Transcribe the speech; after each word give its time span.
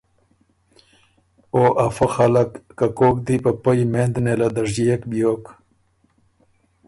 او 1.55 1.63
ا 1.85 1.87
فۀ 1.95 2.05
خلق 2.15 2.49
که 2.77 2.87
کوک 2.97 3.15
دی 3.25 3.35
په 3.43 3.51
پۀ 3.61 3.71
یمېند 3.79 4.15
نېله 4.25 4.47
دژيېک 4.55 5.01
بیوک 5.09 5.43